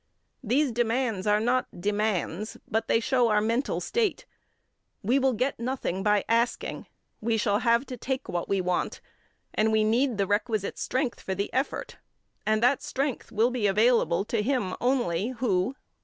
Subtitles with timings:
[0.43, 4.25] These demands are not demands, but they show our mental state.
[5.03, 6.87] We will get nothing by asking;
[7.21, 8.99] we shall have to take what we want,
[9.53, 11.97] and we need the requisite strength for the effort
[12.47, 15.75] and that strength will be available to him only who 1.